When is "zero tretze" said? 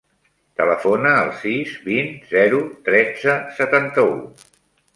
2.33-3.39